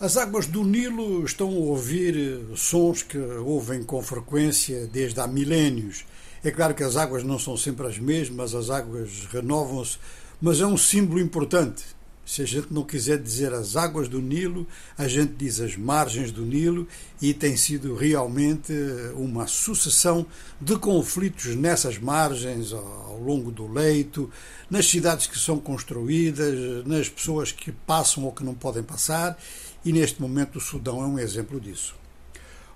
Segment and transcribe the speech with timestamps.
[0.00, 6.04] As águas do Nilo estão a ouvir sons que ouvem com frequência desde há milénios.
[6.44, 9.98] É claro que as águas não são sempre as mesmas, as águas renovam-se,
[10.40, 11.82] mas é um símbolo importante.
[12.28, 14.66] Se a gente não quiser dizer as águas do Nilo,
[14.98, 16.86] a gente diz as margens do Nilo
[17.22, 18.70] e tem sido realmente
[19.14, 20.26] uma sucessão
[20.60, 24.30] de conflitos nessas margens, ao longo do leito,
[24.68, 29.38] nas cidades que são construídas, nas pessoas que passam ou que não podem passar
[29.82, 31.94] e neste momento o Sudão é um exemplo disso.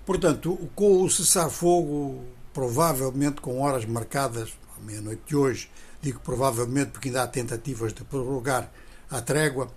[0.03, 5.69] Portanto, com o cessar-fogo, provavelmente com horas marcadas à meia-noite de hoje,
[6.01, 8.71] digo provavelmente porque ainda há tentativas de prorrogar
[9.13, 9.71] a trégua,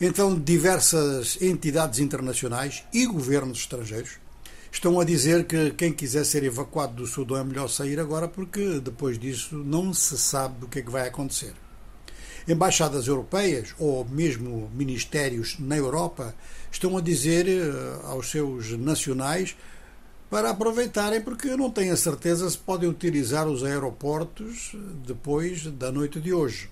[0.00, 4.12] então diversas entidades internacionais e governos estrangeiros
[4.72, 8.80] estão a dizer que quem quiser ser evacuado do Sudão é melhor sair agora porque
[8.80, 11.52] depois disso não se sabe o que é que vai acontecer.
[12.46, 16.34] Embaixadas europeias ou mesmo ministérios na Europa
[16.72, 19.54] estão a dizer eh, aos seus nacionais
[20.30, 24.72] para aproveitarem, porque não têm a certeza se podem utilizar os aeroportos
[25.06, 26.70] depois da noite de hoje.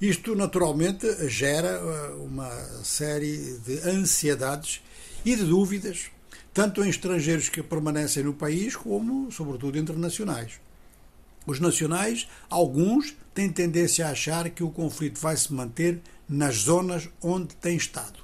[0.00, 2.50] Isto, naturalmente, gera eh, uma
[2.82, 4.80] série de ansiedades
[5.24, 6.06] e de dúvidas,
[6.54, 10.58] tanto em estrangeiros que permanecem no país, como, sobretudo, internacionais.
[11.46, 17.08] Os nacionais, alguns, têm tendência a achar que o conflito vai se manter nas zonas
[17.20, 18.20] onde tem estado.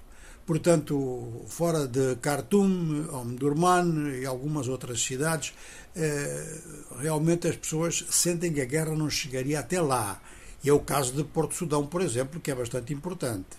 [0.47, 5.52] Portanto, fora de Khartoum, Omdurman e algumas outras cidades,
[5.94, 6.60] eh,
[7.00, 10.22] realmente as pessoas sentem que a guerra não chegaria até lá.
[10.62, 13.57] E é o caso de Porto Sudão, por exemplo, que é bastante importante.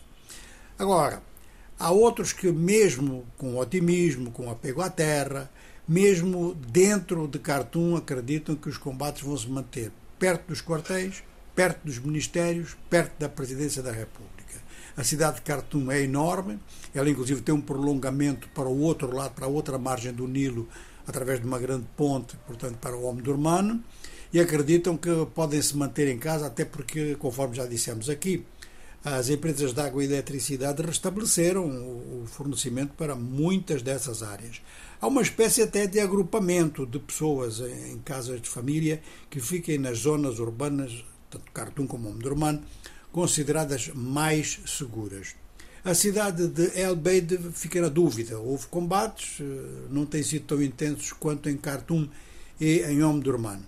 [0.77, 1.21] Agora,
[1.79, 5.49] há outros que, mesmo com otimismo, com apego à terra,
[5.87, 11.23] mesmo dentro de Khartoum, acreditam que os combates vão se manter perto dos quartéis,
[11.55, 14.37] perto dos ministérios, perto da presidência da República.
[14.95, 16.59] A cidade de Khartoum é enorme,
[16.93, 20.67] ela inclusive tem um prolongamento para o outro lado, para a outra margem do Nilo,
[21.07, 23.81] através de uma grande ponte, portanto, para o Omdurman,
[24.33, 28.45] e acreditam que podem se manter em casa, até porque, conforme já dissemos aqui,
[29.03, 34.61] as empresas de água e eletricidade restabeleceram o fornecimento para muitas dessas áreas.
[34.99, 39.99] Há uma espécie até de agrupamento de pessoas em casas de família que fiquem nas
[39.99, 42.61] zonas urbanas, tanto Khartoum como Omdurman,
[43.11, 45.35] consideradas mais seguras.
[45.85, 48.37] A cidade de El Beid fica na dúvida.
[48.37, 52.09] Houve combates, eh, não têm sido tão intensos quanto em Khartoum
[52.59, 53.59] e em Omdurman.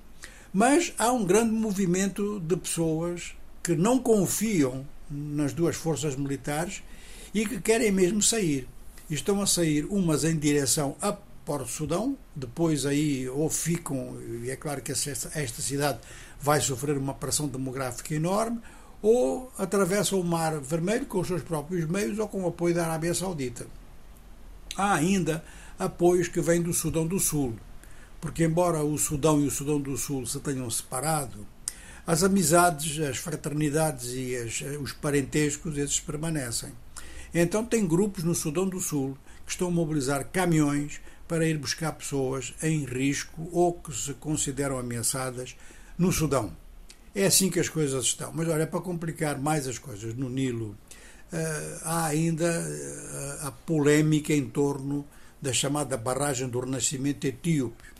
[0.51, 6.81] Mas há um grande movimento de pessoas que não confiam nas duas forças militares
[7.33, 8.67] e que querem mesmo sair.
[9.09, 14.55] Estão a sair umas em direção a Porto Sudão, depois aí ou ficam, e é
[14.55, 15.99] claro que esta cidade
[16.39, 18.59] vai sofrer uma pressão demográfica enorme,
[19.01, 22.85] ou atravessam o Mar Vermelho com os seus próprios meios ou com o apoio da
[22.85, 23.65] Arábia Saudita.
[24.75, 25.43] Há ainda
[25.77, 27.55] apoios que vêm do Sudão do Sul,
[28.21, 31.45] porque embora o Sudão e o Sudão do Sul se tenham separado,
[32.05, 36.71] as amizades, as fraternidades e as, os parentescos, esses permanecem.
[37.33, 41.91] Então tem grupos no Sudão do Sul que estão a mobilizar caminhões para ir buscar
[41.91, 45.55] pessoas em risco ou que se consideram ameaçadas
[45.97, 46.51] no Sudão.
[47.13, 48.31] É assim que as coisas estão.
[48.33, 50.75] Mas olha, para complicar mais as coisas no Nilo,
[51.31, 55.05] uh, há ainda uh, a polémica em torno
[55.41, 57.98] da chamada barragem do Renascimento etíope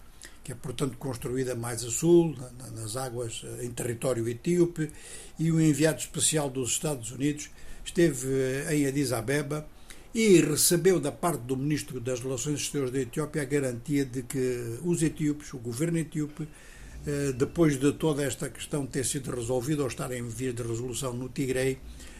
[0.49, 2.35] que é, portanto, construída mais a sul,
[2.75, 4.89] nas águas eh, em território etíope,
[5.37, 7.51] e o enviado especial dos Estados Unidos
[7.85, 9.67] esteve eh, em Addis Abeba
[10.11, 14.79] e recebeu da parte do Ministro das Relações Exteriores da Etiópia a garantia de que
[14.83, 16.47] os etíopes, o governo etíope,
[17.05, 21.13] eh, depois de toda esta questão ter sido resolvida ou estar em via de resolução
[21.13, 21.77] no Tigre,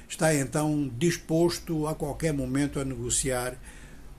[0.08, 3.60] está então disposto a qualquer momento a negociar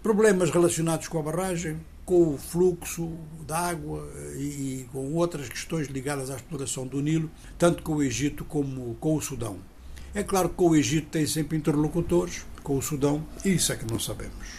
[0.02, 3.12] problemas relacionados com a barragem, com o fluxo
[3.46, 4.40] da água e,
[4.82, 9.14] e com outras questões ligadas à exploração do Nilo, tanto com o Egito como com
[9.14, 9.58] o Sudão.
[10.14, 13.76] É claro que com o Egito tem sempre interlocutores, com o Sudão, e isso é
[13.76, 14.58] que não sabemos.